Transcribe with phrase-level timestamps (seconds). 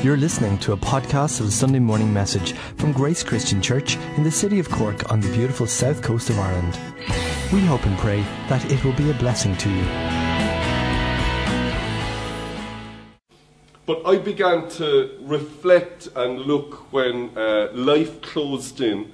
[0.00, 4.22] You're listening to a podcast of the Sunday morning message from Grace Christian Church in
[4.22, 6.78] the city of Cork on the beautiful south coast of Ireland.
[7.52, 9.82] We hope and pray that it will be a blessing to you.
[13.86, 19.10] But I began to reflect and look when uh, life closed in.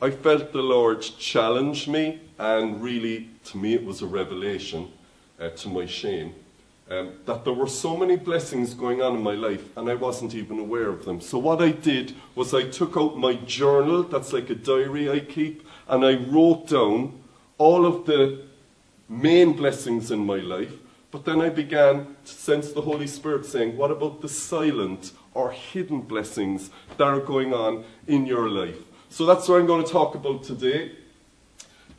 [0.00, 4.88] I felt the Lord challenge me, and really, to me, it was a revelation,
[5.40, 6.32] uh, to my shame,
[6.90, 10.34] um, that there were so many blessings going on in my life, and I wasn't
[10.34, 11.20] even aware of them.
[11.20, 15.20] So, what I did was I took out my journal, that's like a diary I
[15.20, 17.20] keep, and I wrote down
[17.58, 18.42] all of the
[19.08, 20.72] main blessings in my life.
[21.10, 25.50] But then I began to sense the Holy Spirit saying, What about the silent or
[25.50, 28.78] hidden blessings that are going on in your life?
[29.08, 30.92] So that's what I'm going to talk about today.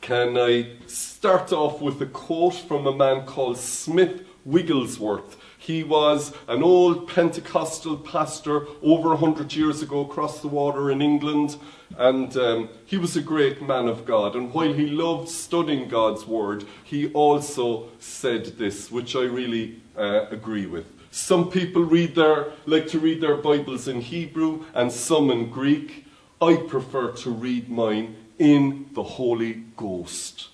[0.00, 5.36] Can I start off with a quote from a man called Smith Wigglesworth?
[5.58, 11.02] He was an old Pentecostal pastor over a hundred years ago across the water in
[11.02, 11.56] England,
[11.96, 14.36] and um, he was a great man of God.
[14.36, 20.26] And while he loved studying God's word, he also said this, which I really uh,
[20.30, 20.86] agree with.
[21.10, 26.06] Some people read their, like to read their Bibles in Hebrew and some in Greek.
[26.40, 30.48] I prefer to read mine in the Holy Ghost.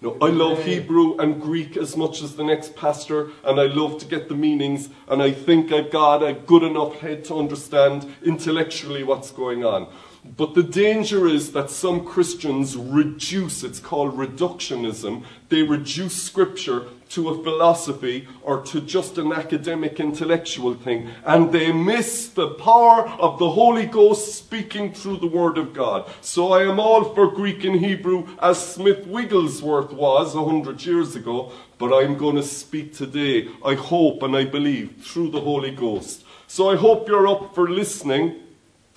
[0.00, 3.98] Now, I love Hebrew and Greek as much as the next pastor, and I love
[3.98, 8.06] to get the meanings, and I think I've got a good enough head to understand
[8.24, 9.88] intellectually what's going on.
[10.36, 17.28] But the danger is that some Christians reduce, it's called reductionism, they reduce scripture to
[17.30, 23.38] a philosophy or to just an academic intellectual thing, and they miss the power of
[23.38, 26.08] the Holy Ghost speaking through the Word of God.
[26.20, 31.16] So I am all for Greek and Hebrew as Smith Wigglesworth was a hundred years
[31.16, 35.70] ago, but I'm going to speak today, I hope and I believe, through the Holy
[35.70, 36.24] Ghost.
[36.46, 38.42] So I hope you're up for listening.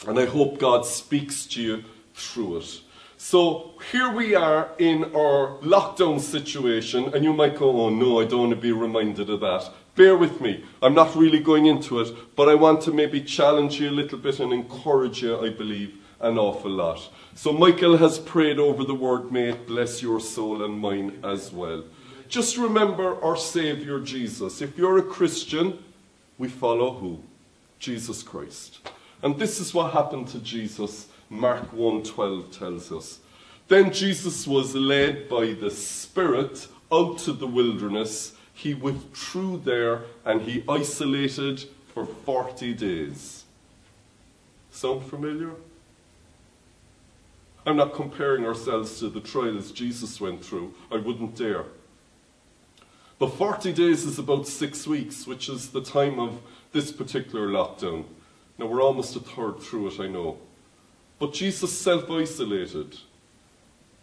[0.08, 1.84] And I hope God speaks to you
[2.16, 2.82] through it.
[3.24, 8.26] So here we are in our lockdown situation, and you might go, oh no, I
[8.26, 9.70] don't want to be reminded of that.
[9.96, 10.66] Bear with me.
[10.82, 14.18] I'm not really going into it, but I want to maybe challenge you a little
[14.18, 17.10] bit and encourage you, I believe, an awful lot.
[17.36, 21.52] So Michael has prayed over the word, may it bless your soul and mine as
[21.52, 21.84] well.
[22.28, 24.64] Just remember our Saviour Jesus.
[24.64, 25.78] If you're a Christian,
[26.40, 27.22] we follow who?
[27.78, 28.80] Jesus Christ.
[29.22, 33.20] And this is what happened to Jesus, Mark 1:12 tells us.
[33.70, 38.34] Then Jesus was led by the Spirit out to the wilderness.
[38.54, 43.46] He withdrew there and he isolated for 40 days.
[44.72, 45.52] Sound familiar?
[47.66, 50.74] I'm not comparing ourselves to the trials Jesus went through.
[50.92, 51.64] I wouldn't dare.
[53.20, 56.42] But 40 days is about six weeks, which is the time of
[56.74, 58.04] this particular lockdown.
[58.58, 60.40] Now, we're almost a third through it, I know.
[61.22, 62.98] But Jesus self isolated.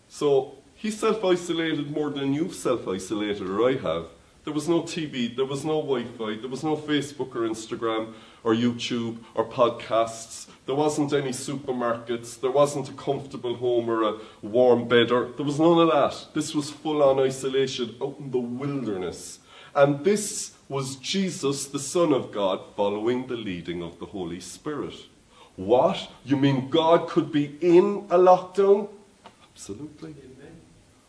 [0.09, 4.07] So, he self isolated more than you've self isolated, or I have.
[4.45, 8.13] There was no TV, there was no Wi Fi, there was no Facebook or Instagram
[8.45, 10.47] or YouTube or podcasts.
[10.65, 15.45] There wasn't any supermarkets, there wasn't a comfortable home or a warm bed, or there
[15.45, 16.33] was none of that.
[16.35, 19.41] This was full on isolation out in the wilderness.
[19.75, 24.95] And this was Jesus, the Son of God, following the leading of the Holy Spirit.
[25.59, 26.09] What?
[26.25, 28.89] You mean God could be in a lockdown?
[29.53, 30.11] Absolutely.
[30.11, 30.57] Amen.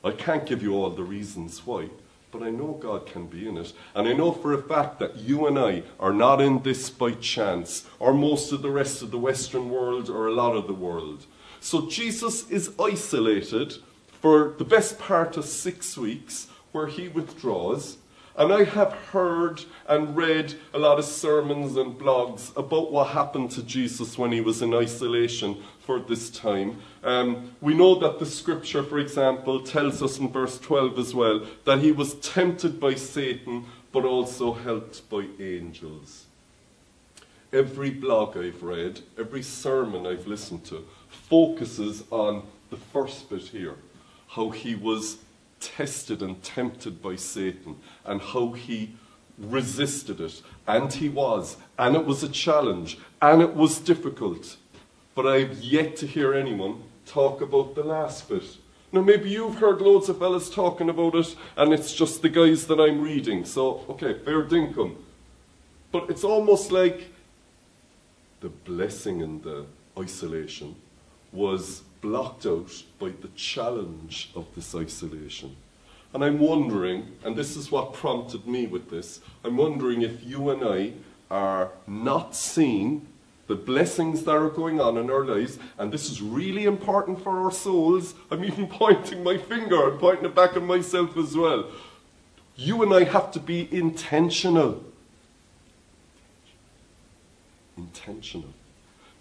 [0.03, 1.89] I can't give you all the reasons why,
[2.31, 3.73] but I know God can be in it.
[3.93, 7.11] And I know for a fact that you and I are not in this by
[7.11, 10.73] chance, or most of the rest of the Western world, or a lot of the
[10.73, 11.27] world.
[11.59, 13.75] So Jesus is isolated
[14.19, 17.97] for the best part of six weeks, where he withdraws
[18.39, 23.51] and I have heard and read a lot of sermons and blogs about what happened
[23.51, 26.81] to Jesus when he was in isolation for this time.
[27.03, 31.45] Um, we know that the scripture, for example, tells us in verse 12 as well
[31.65, 36.25] that he was tempted by Satan but also helped by angels.
[37.51, 43.75] Every blog I've read, every sermon I've listened to, focuses on the first bit here
[44.29, 45.17] how he was
[45.59, 48.95] tested and tempted by Satan and how he
[49.37, 50.41] resisted it.
[50.67, 51.57] And he was.
[51.77, 52.97] And it was a challenge.
[53.21, 54.57] And it was difficult.
[55.15, 58.43] But I've yet to hear anyone talk about the last bit.
[58.91, 62.65] Now, maybe you've heard loads of fellas talking about it, and it's just the guys
[62.67, 63.45] that I'm reading.
[63.45, 64.95] So, okay, fair dinkum.
[65.91, 67.11] But it's almost like
[68.41, 69.65] the blessing in the
[69.97, 70.75] isolation
[71.31, 75.55] was blocked out by the challenge of this isolation.
[76.13, 80.49] And I'm wondering, and this is what prompted me with this, I'm wondering if you
[80.49, 80.93] and I
[81.29, 83.05] are not seeing
[83.47, 87.43] the blessings that are going on in our lives, and this is really important for
[87.43, 88.13] our souls.
[88.29, 91.65] I'm even pointing my finger, I'm pointing it back at myself as well.
[92.55, 94.83] You and I have to be intentional.
[97.77, 98.53] Intentional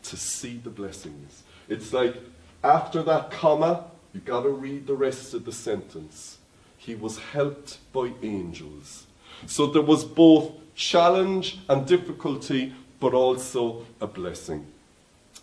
[0.03, 1.43] to see the blessings.
[1.69, 2.17] It's like
[2.63, 6.39] after that comma, you've got to read the rest of the sentence.
[6.77, 9.07] He was helped by angels.
[9.47, 14.67] So there was both challenge and difficulty, but also a blessing.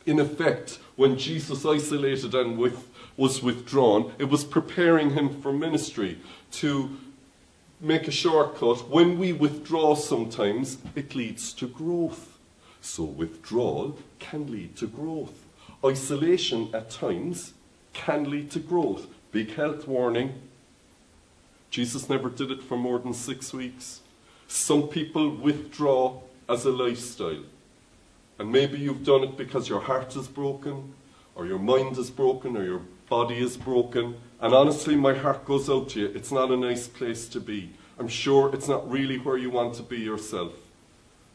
[0.05, 6.19] In effect, when Jesus isolated and with, was withdrawn, it was preparing him for ministry.
[6.53, 6.97] To
[7.79, 12.37] make a shortcut, when we withdraw sometimes, it leads to growth.
[12.81, 15.44] So withdrawal can lead to growth.
[15.85, 17.53] Isolation at times
[17.93, 19.07] can lead to growth.
[19.31, 20.33] Big health warning.
[21.69, 24.01] Jesus never did it for more than six weeks.
[24.47, 27.43] Some people withdraw as a lifestyle.
[28.39, 30.93] And maybe you've done it because your heart is broken,
[31.35, 34.15] or your mind is broken, or your body is broken.
[34.41, 36.07] And honestly, my heart goes out to you.
[36.07, 37.71] It's not a nice place to be.
[37.99, 40.53] I'm sure it's not really where you want to be yourself.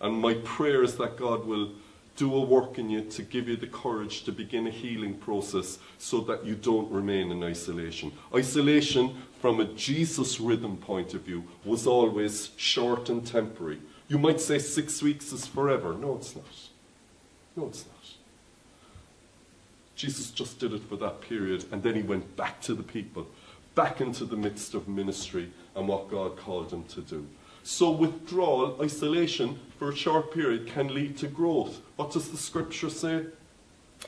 [0.01, 1.73] And my prayer is that God will
[2.21, 5.79] do a work in you to give you the courage to begin a healing process
[5.97, 8.13] so that you don't remain in isolation.
[8.35, 13.81] Isolation, from a Jesus rhythm point of view, was always short and temporary.
[14.07, 15.95] You might say six weeks is forever.
[15.95, 16.45] No, it's not.
[17.57, 17.97] No, it's not.
[19.97, 23.29] Jesus just did it for that period, and then he went back to the people,
[23.75, 27.27] back into the midst of ministry and what God called him to do.
[27.63, 31.81] So, withdrawal, isolation for a short period can lead to growth.
[31.97, 33.27] What does the scripture say?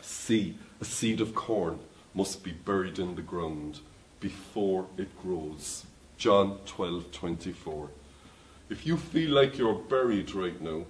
[0.00, 1.78] See, a seed of corn
[2.14, 3.80] must be buried in the ground
[4.20, 5.86] before it grows.
[6.18, 7.90] John 12 24.
[8.70, 10.84] If you feel like you're buried right now,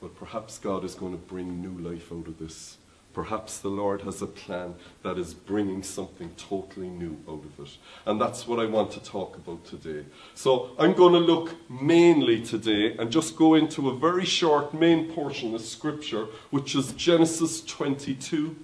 [0.00, 2.77] well, perhaps God is going to bring new life out of this.
[3.18, 7.76] Perhaps the Lord has a plan that is bringing something totally new out of it.
[8.06, 10.04] And that's what I want to talk about today.
[10.36, 15.10] So I'm going to look mainly today and just go into a very short main
[15.10, 18.54] portion of Scripture, which is Genesis 22.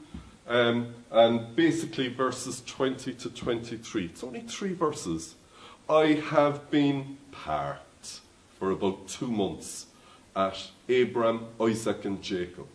[0.47, 4.05] Um, and basically verses 20 to 23.
[4.05, 5.35] It's only three verses.
[5.89, 8.21] I have been part
[8.61, 9.87] for about two months
[10.37, 12.69] at Abraham, Isaac, and Jacob,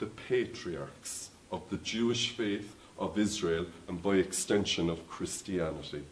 [0.00, 6.02] the patriarchs of the Jewish faith of Israel and by extension of Christianity.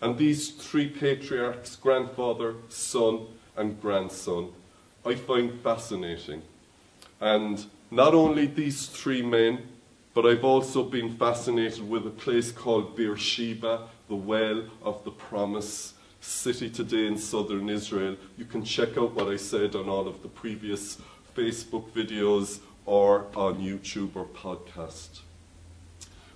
[0.00, 3.26] And these three patriarchs, grandfather, son,
[3.56, 4.50] and grandson,
[5.04, 6.42] I find fascinating.
[7.20, 9.68] And not only these three men,
[10.14, 15.94] but I've also been fascinated with a place called Beersheba, the well of the promise
[16.20, 18.16] city today in southern Israel.
[18.36, 20.98] You can check out what I said on all of the previous
[21.34, 25.20] Facebook videos or on YouTube or podcast.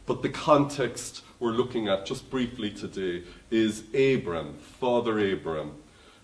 [0.07, 5.73] But the context we're looking at just briefly today is Abram, Father Abram.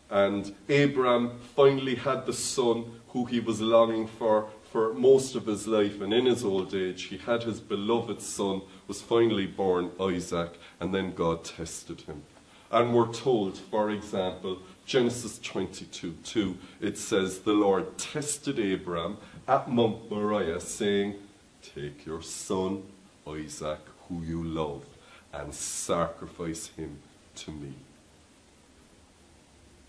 [0.08, 5.66] And Abram finally had the son who he was longing for for most of his
[5.66, 7.04] life and in his old age.
[7.04, 12.22] He had his beloved son, was finally born Isaac, and then God tested him.
[12.70, 19.70] And we're told, for example, Genesis 22 2, it says, The Lord tested Abraham at
[19.70, 21.14] Mount Moriah, saying,
[21.62, 22.82] Take your son
[23.26, 24.84] Isaac, who you love,
[25.32, 26.98] and sacrifice him
[27.36, 27.74] to me.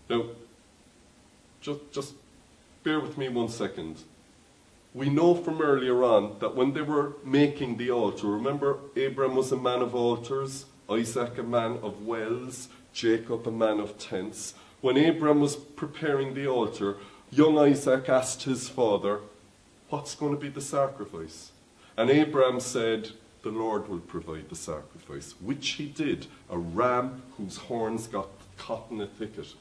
[0.08, 0.24] Now,
[1.60, 2.14] just, just
[2.82, 4.02] bear with me one second.
[4.92, 9.50] We know from earlier on that when they were making the altar, remember Abraham was
[9.50, 14.54] a man of altars, Isaac a man of wells, Jacob a man of tents.
[14.80, 16.98] When Abraham was preparing the altar,
[17.30, 19.20] young Isaac asked his father,
[19.94, 21.52] What's going to be the sacrifice?
[21.96, 23.10] And Abraham said,
[23.42, 28.26] The Lord will provide the sacrifice, which he did, a ram whose horns got
[28.58, 29.54] caught in a thicket.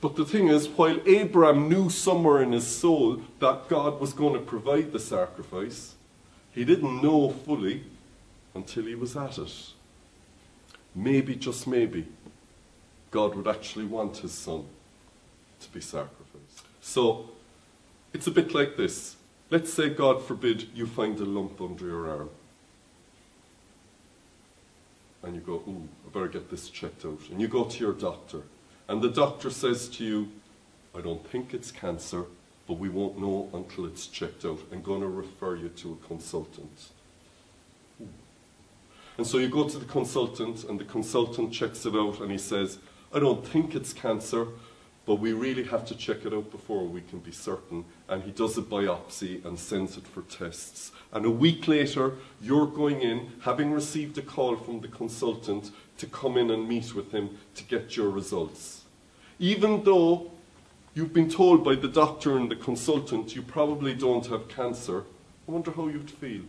[0.00, 4.32] But the thing is, while Abraham knew somewhere in his soul that God was going
[4.32, 5.94] to provide the sacrifice,
[6.50, 7.84] he didn't know fully
[8.56, 9.54] until he was at it.
[10.92, 12.08] Maybe, just maybe,
[13.12, 14.64] God would actually want his son
[15.60, 16.66] to be sacrificed.
[16.80, 17.30] So,
[18.12, 19.14] it's a bit like this.
[19.50, 22.30] Let's say, God forbid, you find a lump under your arm.
[25.22, 27.20] And you go, ooh, I better get this checked out.
[27.30, 28.42] And you go to your doctor.
[28.88, 30.28] And the doctor says to you,
[30.94, 32.24] I don't think it's cancer,
[32.66, 34.60] but we won't know until it's checked out.
[34.70, 36.90] I'm going to refer you to a consultant.
[39.16, 42.38] And so you go to the consultant, and the consultant checks it out, and he
[42.38, 42.78] says,
[43.12, 44.46] I don't think it's cancer,
[45.08, 47.82] but we really have to check it out before we can be certain.
[48.10, 50.92] And he does a biopsy and sends it for tests.
[51.14, 52.12] And a week later,
[52.42, 56.94] you're going in, having received a call from the consultant to come in and meet
[56.94, 58.82] with him to get your results.
[59.38, 60.30] Even though
[60.92, 65.04] you've been told by the doctor and the consultant you probably don't have cancer,
[65.48, 66.42] I wonder how you'd feel.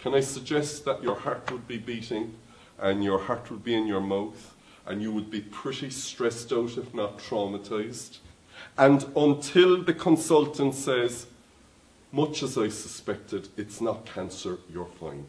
[0.00, 2.34] Can I suggest that your heart would be beating
[2.78, 4.54] and your heart would be in your mouth
[4.86, 8.18] and you would be pretty stressed out, if not traumatized?
[8.76, 11.26] And until the consultant says,
[12.10, 15.26] much as I suspected, it's not cancer, you're fine.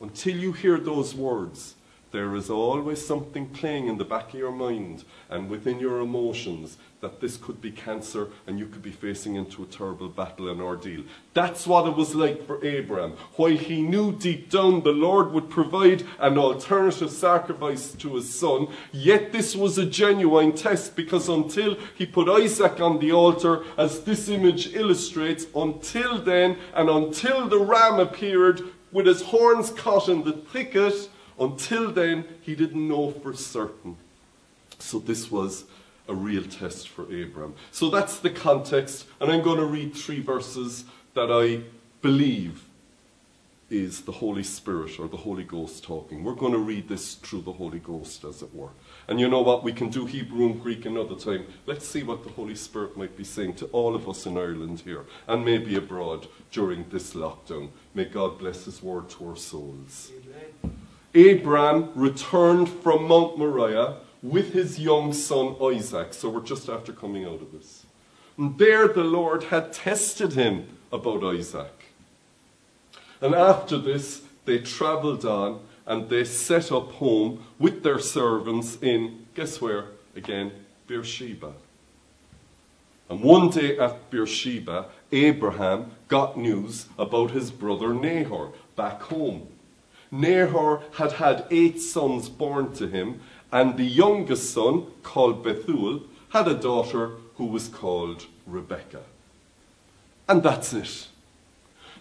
[0.00, 1.74] Until you hear those words,
[2.14, 6.78] there is always something playing in the back of your mind and within your emotions
[7.00, 10.62] that this could be cancer and you could be facing into a terrible battle and
[10.62, 11.02] ordeal.
[11.34, 13.16] That's what it was like for Abraham.
[13.34, 18.68] While he knew deep down the Lord would provide an alternative sacrifice to his son,
[18.92, 24.04] yet this was a genuine test because until he put Isaac on the altar, as
[24.04, 28.60] this image illustrates, until then and until the ram appeared
[28.92, 33.96] with his horns caught in the thicket, until then, he didn't know for certain.
[34.78, 35.64] So this was
[36.08, 37.54] a real test for Abraham.
[37.70, 41.62] So that's the context, and I'm going to read three verses that I
[42.02, 42.64] believe
[43.70, 46.22] is the Holy Spirit or the Holy Ghost talking.
[46.22, 48.68] We're going to read this through the Holy Ghost, as it were.
[49.08, 49.64] And you know what?
[49.64, 51.46] We can do Hebrew and Greek another time.
[51.66, 54.80] Let's see what the Holy Spirit might be saying to all of us in Ireland
[54.80, 57.70] here, and maybe abroad during this lockdown.
[57.94, 60.12] May God bless His word to our souls.
[60.62, 60.83] Amen.
[61.14, 66.12] Abraham returned from Mount Moriah with his young son Isaac.
[66.12, 67.86] So we're just after coming out of this.
[68.36, 71.84] And there the Lord had tested him about Isaac.
[73.20, 79.26] And after this, they traveled on and they set up home with their servants in,
[79.34, 79.86] guess where?
[80.16, 80.52] Again,
[80.86, 81.52] Beersheba.
[83.08, 89.48] And one day at Beersheba, Abraham got news about his brother Nahor back home.
[90.20, 96.46] Nahor had had eight sons born to him, and the youngest son, called Bethuel, had
[96.46, 99.02] a daughter who was called Rebekah.
[100.28, 101.08] And that's it.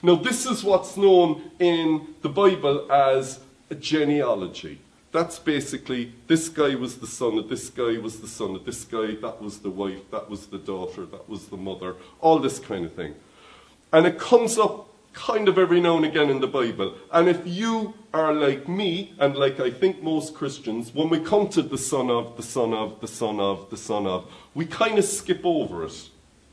[0.02, 3.40] Now, this is what's known in the Bible as
[3.70, 4.80] a genealogy.
[5.12, 8.84] That's basically this guy was the son of this guy was the son of this
[8.84, 12.60] guy, that was the wife, that was the daughter, that was the mother, all this
[12.60, 13.16] kind of thing.
[13.92, 16.96] And it comes up kind of every now and again in the Bible.
[17.12, 21.48] And if you are like me, and like I think most Christians, when we come
[21.50, 24.98] to the son of, the son of, the son of, the son of, we kind
[24.98, 26.10] of skip over it.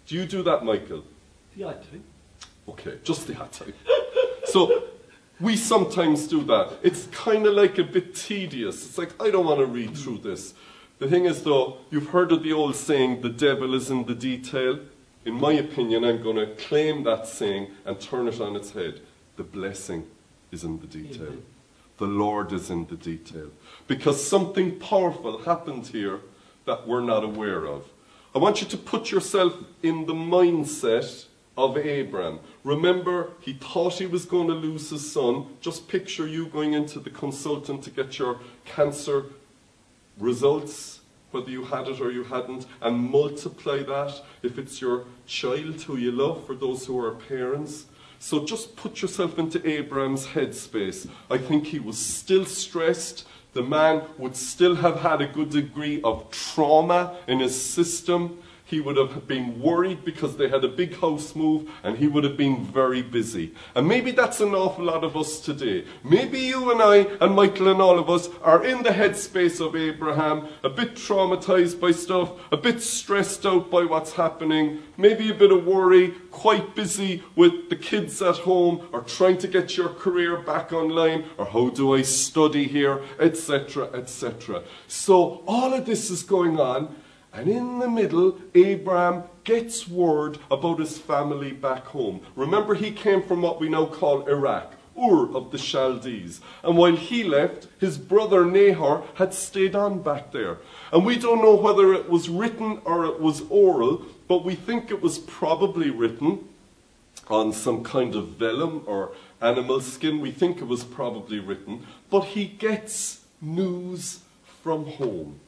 [0.07, 1.05] Do you do that, Michael?
[1.57, 2.05] The odd time.
[2.69, 3.73] Okay, just the odd time.
[4.45, 4.85] so
[5.41, 6.79] we sometimes do that.
[6.83, 8.87] It's kind of like a bit tedious.
[8.87, 10.55] It's like, I don't want to read through this.
[10.99, 14.15] The thing is, though, you've heard of the old saying, the devil is in the
[14.15, 14.81] detail
[15.25, 19.01] in my opinion, I'm going to claim that saying and turn it on its head.
[19.37, 20.07] The blessing
[20.51, 21.29] is in the detail.
[21.29, 21.43] Amen.
[21.99, 23.51] The Lord is in the detail.
[23.87, 26.21] Because something powerful happened here
[26.65, 27.85] that we're not aware of.
[28.35, 31.27] I want you to put yourself in the mindset
[31.59, 32.41] of Abraham.
[32.65, 35.47] Remember, he thought he was going to lose his son.
[35.61, 39.27] Just picture you going into the consultant to get your cancer
[40.19, 41.00] results
[41.31, 45.97] whether you had it or you hadn't, and multiply that if it's your child who
[45.97, 47.87] you love, for those who are parents.
[48.19, 51.09] So just put yourself into Abraham's headspace.
[51.31, 53.27] I think he was still stressed.
[53.55, 58.39] The man would still have had a good degree of trauma in his system.
[58.71, 62.23] He would have been worried because they had a big house move and he would
[62.23, 63.53] have been very busy.
[63.75, 65.85] And maybe that's an awful lot of us today.
[66.05, 69.75] Maybe you and I and Michael and all of us are in the headspace of
[69.75, 75.35] Abraham, a bit traumatized by stuff, a bit stressed out by what's happening, maybe a
[75.35, 79.89] bit of worry, quite busy with the kids at home or trying to get your
[79.89, 84.63] career back online or how do I study here, etc., etc.
[84.87, 86.95] So all of this is going on
[87.33, 92.21] and in the middle, Abraham gets word about his family back home.
[92.35, 96.41] Remember, he came from what we now call Iraq, Ur of the Chaldees.
[96.65, 100.59] And while he left, his brother Nahor had stayed on back there.
[100.93, 104.91] And we don't know whether it was written or it was oral, but we think
[104.91, 106.49] it was probably written
[107.29, 110.21] on some kind of vellum or animal skin.
[110.21, 111.87] We think it was probably written.
[112.11, 114.19] But he gets news
[114.63, 115.39] from home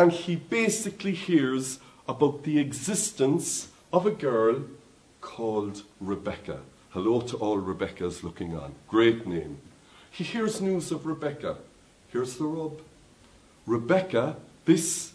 [0.00, 1.78] and he basically hears
[2.08, 4.62] about the existence of a girl
[5.20, 6.60] called Rebecca.
[6.88, 8.74] Hello to all Rebeccas looking on.
[8.88, 9.58] Great name.
[10.10, 11.58] He hears news of Rebecca.
[12.08, 12.80] Here's the rub.
[13.66, 15.12] Rebecca, this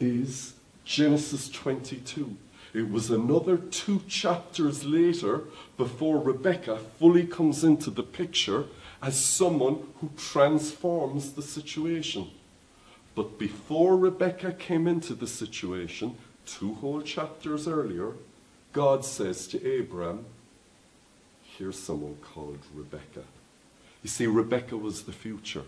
[0.00, 2.36] is Genesis 22.
[2.74, 5.44] It was another two chapters later
[5.76, 8.64] before Rebecca fully comes into the picture
[9.00, 12.32] as someone who transforms the situation.
[13.14, 16.16] But before Rebecca came into the situation,
[16.46, 18.12] two whole chapters earlier,
[18.72, 20.24] God says to Abraham,
[21.42, 23.22] Here's someone called Rebecca.
[24.02, 25.62] You see, Rebecca was the future.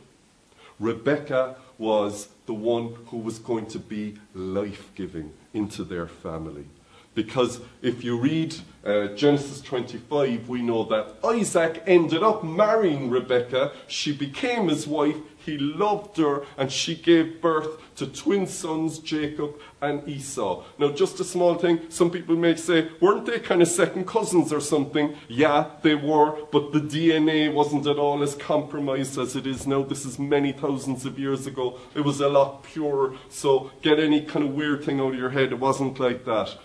[0.80, 6.66] Rebecca was the one who was going to be life giving into their family.
[7.14, 13.72] Because if you read uh, Genesis 25, we know that Isaac ended up marrying Rebecca.
[13.86, 15.16] She became his wife.
[15.46, 20.64] He loved her, and she gave birth to twin sons, Jacob and Esau.
[20.76, 21.82] Now, just a small thing.
[21.88, 25.16] Some people may say, weren't they kind of second cousins or something?
[25.28, 29.84] Yeah, they were, but the DNA wasn't at all as compromised as it is now.
[29.84, 31.78] This is many thousands of years ago.
[31.94, 33.14] It was a lot purer.
[33.28, 35.52] So, get any kind of weird thing out of your head.
[35.52, 36.58] It wasn't like that.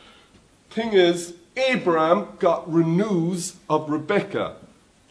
[0.71, 4.55] Thing is, Abraham got renews of Rebecca.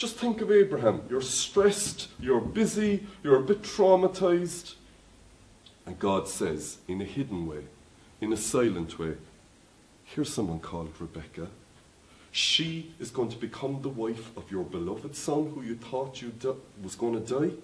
[0.00, 1.02] Just think of Abraham.
[1.10, 4.76] You're stressed, you're busy, you're a bit traumatized.
[5.84, 7.64] And God says, in a hidden way,
[8.18, 9.16] in a silent way,
[10.04, 11.48] here's someone called Rebecca.
[12.32, 16.30] She is going to become the wife of your beloved son who you thought you
[16.30, 17.54] di- was going to die.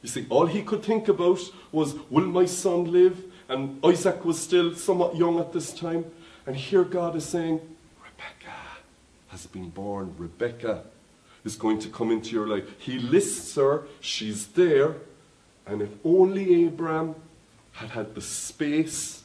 [0.00, 1.40] You see, all he could think about
[1.72, 3.24] was, will my son live?
[3.48, 6.04] And Isaac was still somewhat young at this time.
[6.46, 7.60] And here God is saying,
[8.00, 8.54] Rebecca
[9.26, 10.14] has been born.
[10.16, 10.84] Rebecca
[11.44, 12.64] is going to come into your life.
[12.78, 14.96] He lists her, she's there.
[15.66, 17.14] And if only Abraham
[17.72, 19.22] had had the space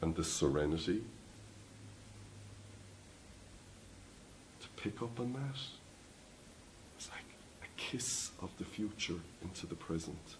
[0.00, 1.02] and the serenity
[4.60, 5.58] to pick up on that,
[6.96, 7.24] it's like
[7.62, 10.36] a kiss of the future into the present.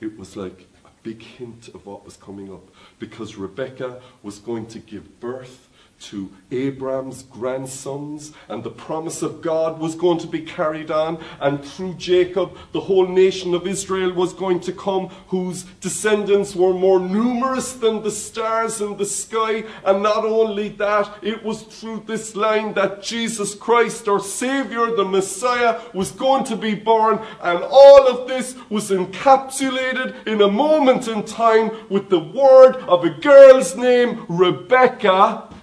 [0.00, 4.66] It was like a big hint of what was coming up because Rebecca was going
[4.66, 5.68] to give birth
[6.00, 11.64] to Abraham's grandsons, and the promise of God was going to be carried on, and
[11.64, 17.00] through Jacob, the whole nation of Israel was going to come, whose descendants were more
[17.00, 19.64] numerous than the stars in the sky.
[19.84, 25.04] And not only that, it was through this line that Jesus Christ, our Savior, the
[25.04, 31.08] Messiah, was going to be born, and all of this was encapsulated in a moment
[31.08, 35.53] in time with the word of a girl's name, Rebecca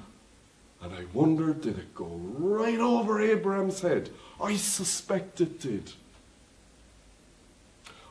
[1.13, 2.05] wonder, did it go
[2.37, 4.09] right over Abraham's head?
[4.41, 5.93] I suspect it did.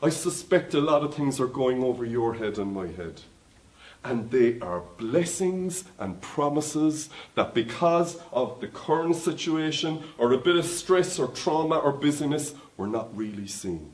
[0.03, 3.21] I suspect a lot of things are going over your head and my head.
[4.03, 10.55] And they are blessings and promises that because of the current situation or a bit
[10.55, 13.91] of stress or trauma or busyness, we're not really seeing.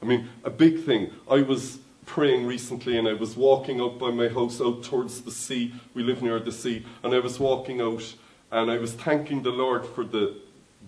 [0.00, 1.10] I mean, a big thing.
[1.30, 5.30] I was praying recently and I was walking out by my house out towards the
[5.30, 5.74] sea.
[5.94, 6.84] We live near the sea.
[7.02, 8.14] And I was walking out
[8.50, 10.36] and I was thanking the Lord for the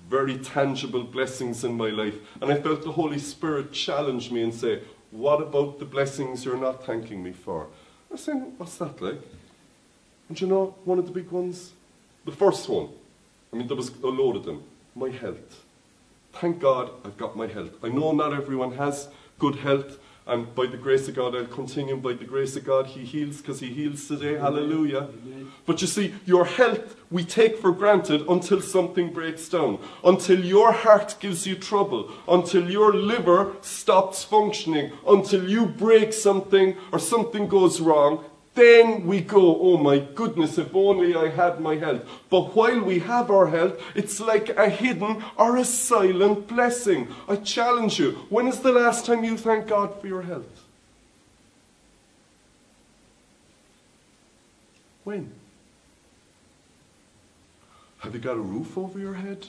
[0.08, 2.14] very tangible blessings in my life.
[2.40, 6.56] And I felt the Holy Spirit challenge me and say, What about the blessings you're
[6.56, 7.64] not thanking me for?
[7.64, 9.20] I was saying, What's that like?
[10.28, 11.72] And you know, one of the big ones?
[12.24, 12.88] The first one.
[13.52, 14.62] I mean, there was a load of them.
[14.94, 15.64] My health.
[16.32, 17.72] Thank God I've got my health.
[17.82, 19.98] I know not everyone has good health.
[20.26, 21.96] And by the grace of God, I'll continue.
[21.96, 24.36] By the grace of God, He heals because He heals today.
[24.36, 25.08] Hallelujah.
[25.24, 25.52] Amen.
[25.64, 30.72] But you see, your health we take for granted until something breaks down, until your
[30.72, 37.46] heart gives you trouble, until your liver stops functioning, until you break something or something
[37.46, 38.24] goes wrong.
[38.56, 42.02] Then we go, oh my goodness, if only I had my health.
[42.30, 47.08] But while we have our health, it's like a hidden or a silent blessing.
[47.28, 50.64] I challenge you, when is the last time you thank God for your health?
[55.04, 55.30] When?
[57.98, 59.48] Have you got a roof over your head?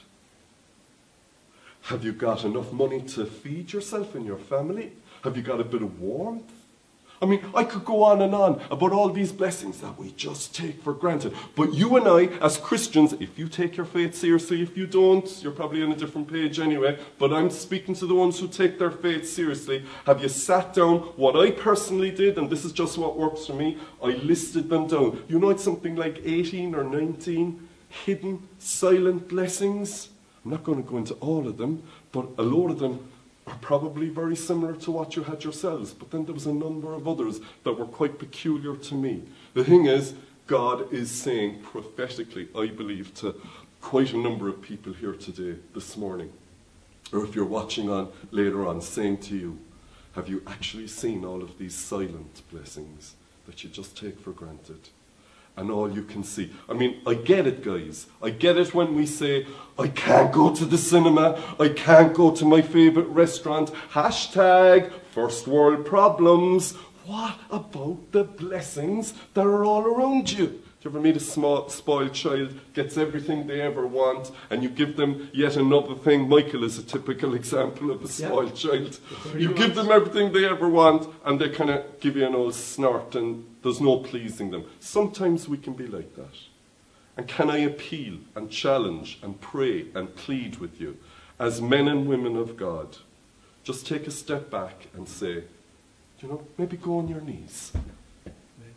[1.84, 4.92] Have you got enough money to feed yourself and your family?
[5.24, 6.52] Have you got a bit of warmth?
[7.22, 10.56] I mean, I could go on and on about all these blessings that we just
[10.56, 11.34] take for granted.
[11.56, 15.28] But you and I, as Christians, if you take your faith seriously, if you don't,
[15.42, 17.00] you're probably on a different page anyway.
[17.18, 19.84] But I'm speaking to the ones who take their faith seriously.
[20.06, 21.00] Have you sat down?
[21.16, 24.88] What I personally did, and this is just what works for me, I listed them
[24.88, 25.24] down.
[25.28, 30.10] You know, it's something like 18 or 19 hidden, silent blessings.
[30.46, 33.10] I'm not going to go into all of them, but a lot of them
[33.62, 37.08] probably very similar to what you had yourselves, but then there was a number of
[37.08, 39.24] others that were quite peculiar to me.
[39.54, 40.14] The thing is,
[40.48, 43.36] God is saying prophetically, I believe, to
[43.82, 46.32] quite a number of people here today, this morning,
[47.12, 49.60] or if you're watching on later on, saying to you,
[50.14, 54.90] Have you actually seen all of these silent blessings that you just take for granted?
[55.58, 56.54] And all you can see.
[56.70, 58.06] I mean, I get it, guys.
[58.22, 59.48] I get it when we say,
[59.80, 63.72] I can't go to the cinema, I can't go to my favourite restaurant.
[63.92, 66.76] Hashtag first world problems.
[67.06, 70.46] What about the blessings that are all around you?
[70.46, 74.70] Do you ever meet a small, spoiled child, gets everything they ever want, and you
[74.70, 76.30] give them yet another thing?
[76.30, 79.00] Michael is a typical example of a spoiled child.
[79.36, 82.54] You give them everything they ever want, and they kind of give you an old
[82.54, 84.64] snort, and there's no pleasing them.
[84.80, 86.36] Sometimes we can be like that.
[87.18, 90.98] And can I appeal and challenge and pray and plead with you
[91.38, 92.98] as men and women of God?
[93.66, 95.44] Just take a step back and say,
[96.22, 97.74] you know, maybe go on your knees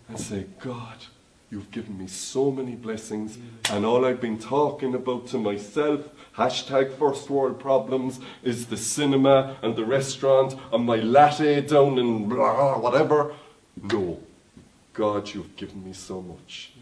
[0.09, 1.05] and say, God,
[1.51, 3.39] you've given me so many blessings,
[3.71, 9.57] and all I've been talking about to myself, hashtag first world problems, is the cinema
[9.63, 13.35] and the restaurant and my latte down in blah, whatever.
[13.81, 14.19] No.
[15.01, 16.73] God, you've given me so much.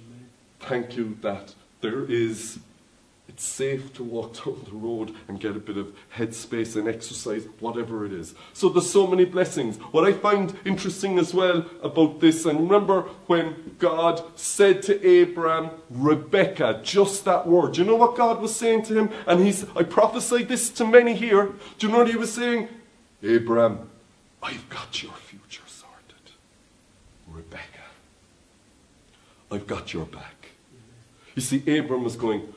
[0.58, 2.58] Thank you that there is
[3.28, 7.46] it's safe to walk down the road and get a bit of headspace and exercise,
[7.60, 8.34] whatever it is.
[8.54, 9.76] So there's so many blessings.
[9.92, 15.70] What I find interesting as well about this, and remember when God said to Abraham,
[15.88, 17.74] Rebecca, just that word.
[17.74, 19.10] Do you know what God was saying to him?
[19.28, 21.52] And he's, I prophesied this to many here.
[21.78, 22.66] Do you know what he was saying?
[23.22, 23.88] Abraham,
[24.42, 26.32] I've got your future sorted.
[27.28, 27.78] Rebecca,
[29.50, 30.50] I've got your back.
[31.34, 32.52] You see, Abram was going,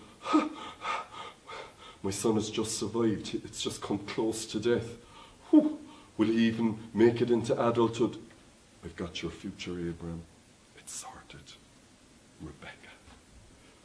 [2.03, 3.35] my son has just survived.
[3.45, 4.97] It's just come close to death.
[5.49, 5.79] Whew.
[6.17, 8.17] Will he even make it into adulthood?
[8.83, 10.23] I've got your future, Abram.
[10.77, 11.53] It's sorted.
[12.41, 12.73] Rebecca.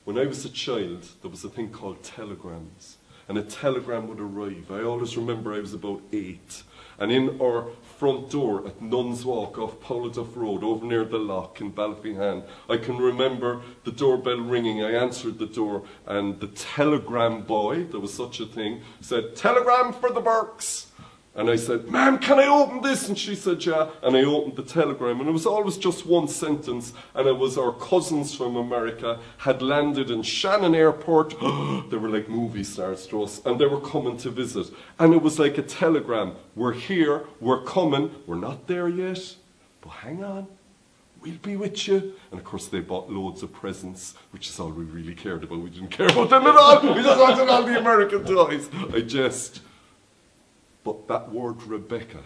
[0.04, 2.96] When I was a child, there was a thing called telegrams.
[3.28, 4.70] And a telegram would arrive.
[4.70, 6.62] I always remember I was about eight.
[6.98, 7.66] And in our
[7.98, 12.76] front door at Nuns Walk off Pouladuff Road, over near the Lough in Ballyphehane, I
[12.76, 14.82] can remember the doorbell ringing.
[14.82, 19.92] I answered the door, and the telegram boy, there was such a thing, said, Telegram
[19.92, 20.85] for the Burkes.
[21.36, 23.08] And I said, Ma'am, can I open this?
[23.08, 23.90] And she said, Yeah.
[24.02, 25.20] And I opened the telegram.
[25.20, 26.94] And it was always just one sentence.
[27.14, 31.30] And it was our cousins from America had landed in Shannon Airport.
[31.90, 33.42] they were like movie stars to us.
[33.44, 34.68] And they were coming to visit.
[34.98, 36.36] And it was like a telegram.
[36.54, 37.24] We're here.
[37.38, 38.14] We're coming.
[38.26, 39.36] We're not there yet.
[39.82, 40.46] But hang on.
[41.20, 42.14] We'll be with you.
[42.30, 45.58] And of course, they bought loads of presents, which is all we really cared about.
[45.58, 46.94] We didn't care about them at all.
[46.94, 48.70] We just wanted all the American toys.
[48.94, 49.60] I jest.
[50.86, 52.22] But that word Rebecca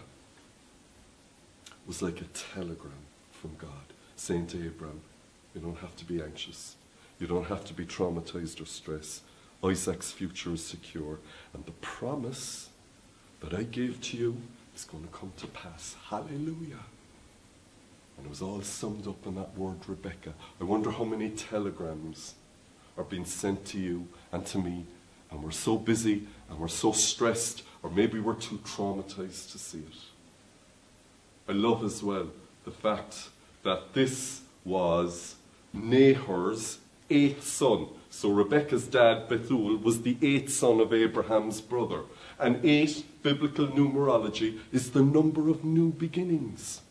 [1.87, 3.69] was like a telegram from God
[4.15, 5.01] saying to Abraham,
[5.55, 6.75] You don't have to be anxious.
[7.17, 9.23] You don't have to be traumatized or stressed.
[9.63, 11.17] Isaac's future is secure.
[11.55, 12.69] And the promise
[13.39, 14.37] that I gave to you
[14.75, 15.95] is going to come to pass.
[16.11, 16.85] Hallelujah.
[18.15, 20.33] And it was all summed up in that word Rebecca.
[20.59, 22.35] I wonder how many telegrams
[22.95, 24.85] are being sent to you and to me.
[25.31, 29.79] And we're so busy and we're so stressed or maybe we're too traumatized to see
[29.79, 29.97] it.
[31.47, 32.27] I love as well
[32.63, 33.29] the fact
[33.63, 35.35] that this was
[35.73, 37.87] Nahor's eighth son.
[38.09, 42.01] So Rebecca's dad, Bethuel, was the eighth son of Abraham's brother.
[42.39, 46.81] And eight, biblical numerology, is the number of new beginnings.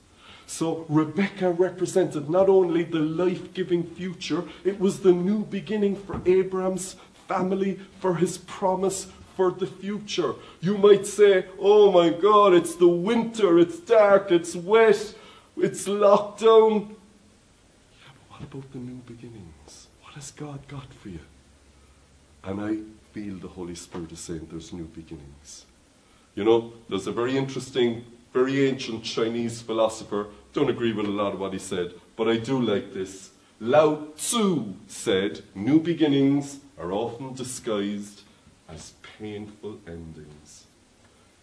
[0.46, 6.20] So Rebecca represented not only the life giving future, it was the new beginning for
[6.26, 6.96] Abraham's
[7.28, 9.06] family, for his promise,
[9.40, 10.34] for the future.
[10.60, 15.14] You might say, oh my God, it's the winter, it's dark, it's wet,
[15.56, 16.90] it's lockdown.
[16.90, 19.88] Yeah, but what about the new beginnings?
[20.02, 21.20] What has God got for you?
[22.44, 22.72] And I
[23.14, 25.64] feel the Holy Spirit is saying there's new beginnings.
[26.34, 30.26] You know, there's a very interesting, very ancient Chinese philosopher.
[30.52, 33.30] Don't agree with a lot of what he said, but I do like this.
[33.58, 38.20] Lao Tzu said, New beginnings are often disguised
[38.72, 40.64] as painful endings.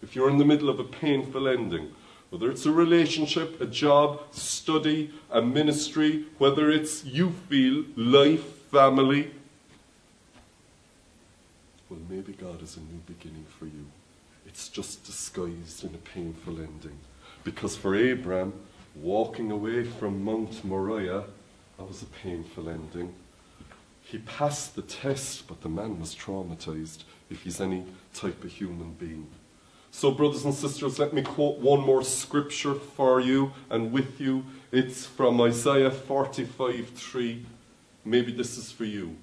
[0.02, 1.92] If you're in the middle of a painful ending,
[2.30, 9.30] whether it's a relationship, a job, study, a ministry, whether it's you feel, life, family,
[11.88, 13.86] well, maybe God is a new beginning for you.
[14.46, 16.98] It's just disguised in a painful ending.
[17.44, 18.52] Because for Abraham,
[18.94, 21.24] walking away from Mount Moriah,
[21.78, 23.14] that was a painful ending.
[24.08, 28.94] He passed the test, but the man was traumatized if he's any type of human
[28.94, 29.26] being.
[29.90, 34.44] So, brothers and sisters, let me quote one more scripture for you and with you.
[34.72, 37.44] It's from Isaiah 45 3.
[38.06, 39.14] Maybe this is for you.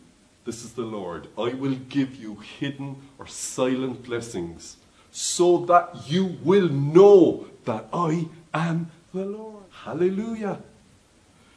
[0.44, 1.30] This is the Lord.
[1.36, 4.78] I will give you hidden or silent blessings
[5.12, 9.64] so that you will know that I am the Lord.
[9.72, 10.60] Hallelujah.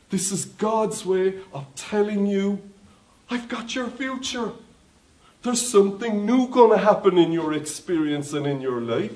[0.09, 2.62] This is God's way of telling you,
[3.31, 4.53] I've got your future.
[5.43, 9.12] There's something new going to happen in your experience and in your life.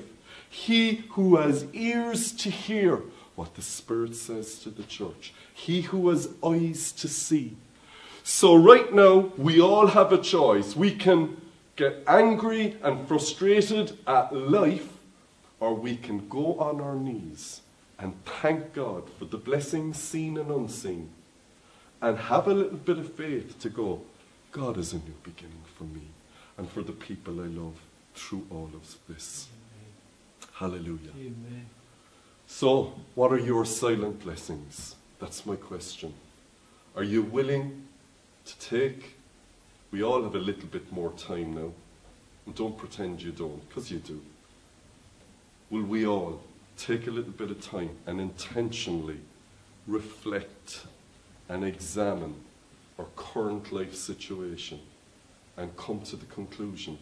[0.49, 3.01] He who has ears to hear
[3.35, 7.57] what the Spirit says to the church, he who has eyes to see.
[8.23, 10.75] So, right now, we all have a choice.
[10.75, 11.41] We can
[11.75, 14.87] get angry and frustrated at life,
[15.59, 17.61] or we can go on our knees
[18.03, 21.09] and thank God for the blessings seen and unseen,
[22.03, 24.01] and have a little bit of faith to go,
[24.51, 26.01] God is a new beginning for me
[26.57, 27.79] and for the people I love
[28.13, 29.47] through all of this.
[30.53, 31.11] Hallelujah.
[31.17, 31.65] Amen.
[32.45, 34.95] So, what are your silent blessings?
[35.19, 36.13] That's my question.
[36.93, 37.87] Are you willing
[38.45, 39.15] to take?
[39.89, 41.71] We all have a little bit more time now.
[42.45, 44.21] And don't pretend you don't, because you do.
[45.69, 46.41] Will we all
[46.75, 49.21] take a little bit of time and intentionally
[49.87, 50.85] reflect
[51.49, 52.35] and examine
[52.97, 54.79] our current life situation
[55.57, 56.97] and come to the conclusion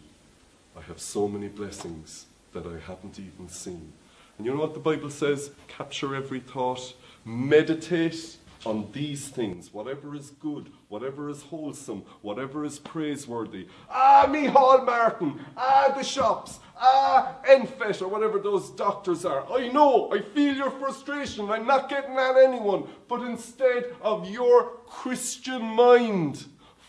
[0.76, 3.92] I have so many blessings that I haven't even seen.
[4.38, 5.50] And you know what the Bible says?
[5.68, 12.78] Capture every thought, meditate on these things, whatever is good, whatever is wholesome, whatever is
[12.78, 13.66] praiseworthy.
[13.90, 19.44] Ah, Micheál Martin, ah, the shops, ah, NPHET, or whatever those doctors are.
[19.52, 21.50] I know, I feel your frustration.
[21.50, 26.44] I'm not getting at anyone, but instead of your Christian mind,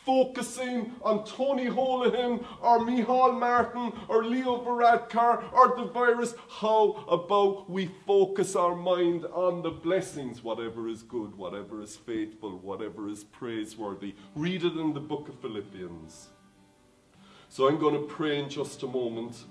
[0.05, 6.35] focusing on Tony Holohan or Micheál Martin or Leo Varadkar or the virus.
[6.49, 12.59] How about we focus our mind on the blessings, whatever is good, whatever is faithful,
[12.59, 14.15] whatever is praiseworthy?
[14.35, 16.29] Read it in the book of Philippians.
[17.49, 19.45] So I'm going to pray in just a moment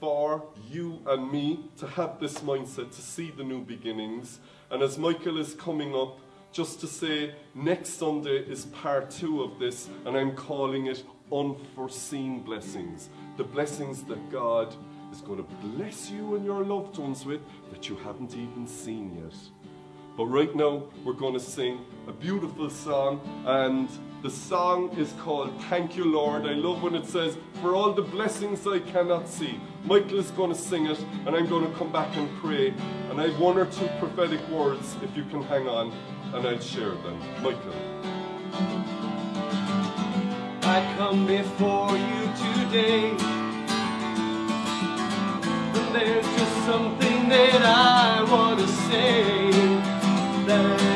[0.00, 4.40] for you and me to have this mindset, to see the new beginnings.
[4.70, 6.18] And as Michael is coming up,
[6.56, 12.40] just to say next Sunday is part two of this, and I'm calling it Unforeseen
[12.40, 13.10] Blessings.
[13.36, 14.74] The blessings that God
[15.12, 19.22] is going to bless you and your loved ones with that you haven't even seen
[19.22, 19.34] yet.
[20.16, 23.90] But right now, we're going to sing a beautiful song, and
[24.22, 26.46] the song is called Thank You, Lord.
[26.46, 29.60] I love when it says, For all the blessings I cannot see.
[29.84, 32.72] Michael is going to sing it, and I'm going to come back and pray.
[33.16, 35.90] And I have one or two prophetic words, if you can hang on
[36.34, 37.18] and I'd share them.
[37.42, 37.72] Michael.
[40.64, 43.12] I come before you today.
[45.72, 49.50] And there's just something that I want to say.
[50.46, 50.95] Thank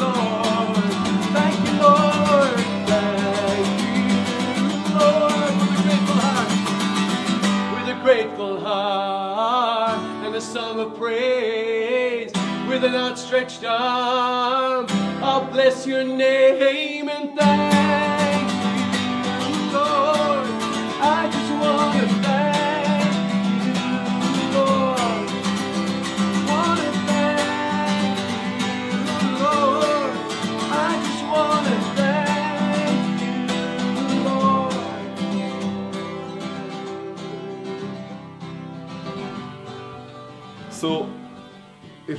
[0.00, 0.76] Lord.
[1.36, 2.58] Thank you, Lord.
[2.90, 3.98] Thank you,
[4.98, 5.52] Lord.
[5.58, 6.50] With a grateful heart
[7.74, 12.32] with a grateful heart and a song of praise,
[12.68, 14.86] with an outstretched arm,
[15.22, 16.85] I'll bless your name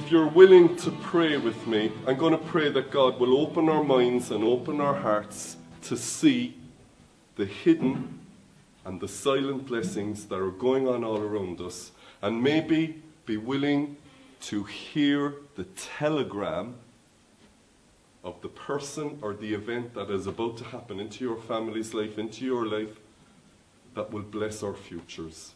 [0.07, 3.67] if you're willing to pray with me, I'm going to pray that God will open
[3.67, 6.55] our minds and open our hearts to see
[7.35, 8.17] the hidden
[8.85, 11.91] and the silent blessings that are going on all around us,
[12.21, 13.97] and maybe be willing
[14.43, 16.75] to hear the telegram
[18.23, 22.17] of the person or the event that is about to happen into your family's life,
[22.17, 22.97] into your life,
[23.93, 25.51] that will bless our futures.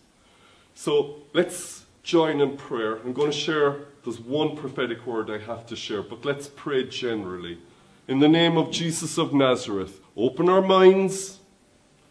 [0.75, 2.97] So let's join in prayer.
[2.97, 6.85] I'm going to share, there's one prophetic word I have to share, but let's pray
[6.85, 7.59] generally.
[8.07, 11.39] In the name of Jesus of Nazareth, open our minds,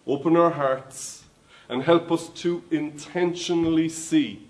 [0.07, 1.24] open our hearts,
[1.68, 4.46] and help us to intentionally see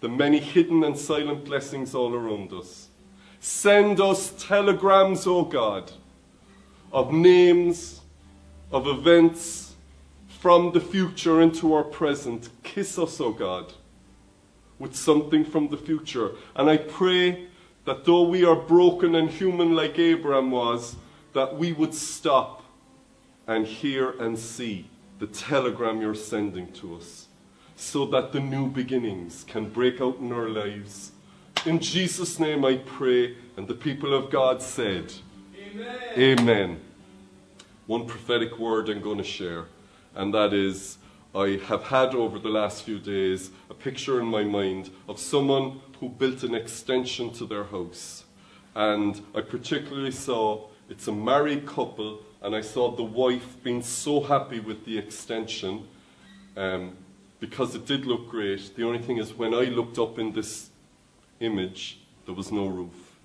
[0.00, 2.88] the many hidden and silent blessings all around us.
[3.40, 5.92] Send us telegrams, O God,
[6.92, 8.00] of names,
[8.70, 9.74] of events
[10.40, 12.48] from the future into our present.
[12.62, 13.72] Kiss us, O God,
[14.78, 16.32] with something from the future.
[16.56, 17.46] And I pray
[17.84, 20.96] that though we are broken and human like Abraham was,
[21.32, 22.62] that we would stop
[23.46, 27.28] and hear and see the telegram you're sending to us
[27.76, 31.12] so that the new beginnings can break out in our lives.
[31.66, 35.12] In Jesus' name I pray, and the people of God said,
[35.58, 35.98] Amen.
[36.16, 36.80] Amen.
[37.86, 39.66] One prophetic word I'm going to share,
[40.14, 40.98] and that is
[41.34, 45.80] I have had over the last few days a picture in my mind of someone
[45.98, 48.24] who built an extension to their house.
[48.76, 54.20] And I particularly saw it's a married couple, and I saw the wife being so
[54.20, 55.88] happy with the extension.
[56.56, 56.96] Um,
[57.40, 58.74] because it did look great.
[58.76, 60.70] The only thing is, when I looked up in this
[61.40, 63.18] image, there was no roof.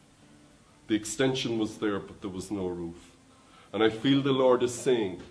[0.88, 3.16] The extension was there, but there was no roof.
[3.72, 5.22] And I feel the Lord is saying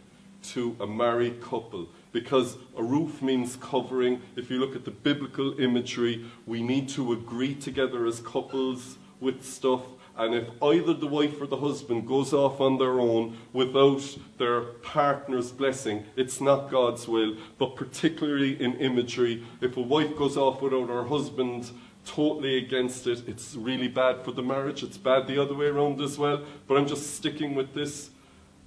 [0.55, 4.21] to a married couple, because a roof means covering.
[4.37, 9.45] If you look at the biblical imagery, we need to agree together as couples with
[9.45, 9.83] stuff
[10.19, 14.03] and if either the wife or the husband goes off on their own without
[14.37, 17.37] their partner's blessing, it's not God's will.
[17.57, 21.71] But particularly in imagery, if a wife goes off without her husband
[22.05, 24.83] totally against it, it's really bad for the marriage.
[24.83, 26.43] It's bad the other way around as well.
[26.67, 28.11] But I'm just sticking with this.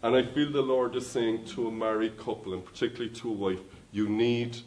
[0.03, 3.33] And I feel the Lord is saying to a married couple, and particularly to a
[3.33, 3.59] wife,
[3.91, 4.57] you need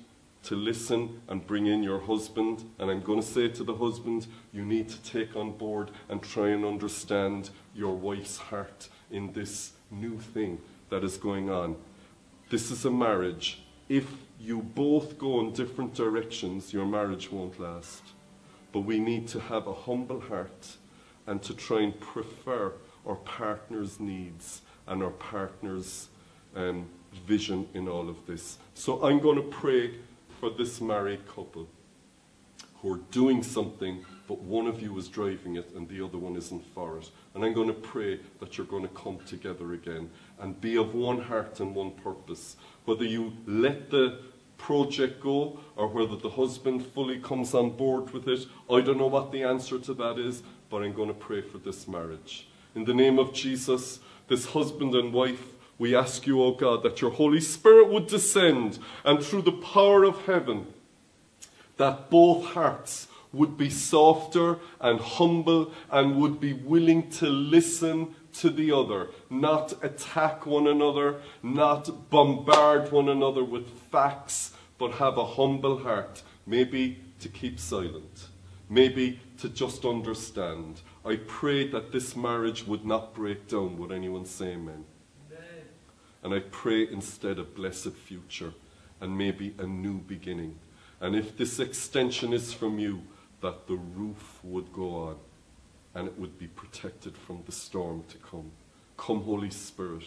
[0.45, 2.65] to listen and bring in your husband.
[2.79, 6.23] And I'm going to say to the husband, you need to take on board and
[6.23, 11.77] try and understand your wife's heart in this new thing that is going on.
[12.51, 13.63] This is a marriage.
[13.89, 14.07] If
[14.39, 18.03] you both go in different directions, your marriage won't last.
[18.71, 20.77] But we need to have a humble heart
[21.27, 22.73] and to try and prefer
[23.07, 26.09] our partner's needs and our partner's
[26.55, 26.87] um,
[27.27, 28.59] vision in all of this.
[28.75, 29.95] So I'm going to pray
[30.41, 31.69] for this married couple
[32.85, 36.37] who are doing something, but one of you is driving it and the other one
[36.37, 37.11] isn't for it.
[37.35, 40.95] And I'm going to pray that you're going to come together again and be of
[40.95, 42.57] one heart and one purpose.
[42.85, 44.19] Whether you let the
[44.59, 49.07] project go or whether the husband fully comes on board with it, I don't know
[49.07, 52.49] what the answer to that is, but I'm going to pray for this marriage.
[52.75, 57.01] In the name of Jesus, this husband and wife we ask you, O God, that
[57.01, 60.67] your Holy Spirit would descend and through the power of heaven,
[61.77, 68.51] that both hearts would be softer and humble and would be willing to listen to
[68.51, 75.25] the other, not attack one another, not bombard one another with facts, but have a
[75.25, 78.29] humble heart, maybe to keep silent,
[78.69, 80.81] maybe to just understand.
[81.07, 83.79] I pray that this marriage would not break down.
[83.79, 84.85] Would anyone say amen?
[86.23, 88.55] And I pray instead a blessed future
[89.01, 90.57] and maybe a new beginning.
[91.01, 93.03] And if this extension is from you,
[93.43, 95.17] that the roof would go on
[95.95, 98.51] and it would be protected from the storm to come.
[98.97, 100.07] Come, Holy Spirit,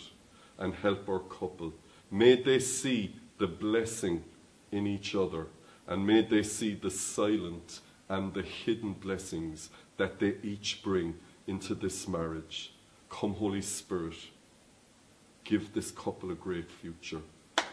[0.58, 1.74] and help our couple.
[2.10, 4.24] May they see the blessing
[4.72, 5.48] in each other,
[5.88, 11.16] and may they see the silent and the hidden blessings that they each bring
[11.48, 12.74] into this marriage.
[13.10, 14.16] Come, Holy Spirit
[15.48, 17.22] give this couple a great future.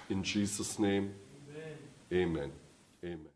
[0.09, 1.13] In Jesus' name,
[2.13, 2.33] amen.
[2.37, 2.53] Amen.
[3.05, 3.34] amen.